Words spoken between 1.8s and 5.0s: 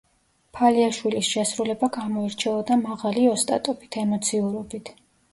გამოირჩეოდა მაღალი ოსტატობით, ემოციურობით.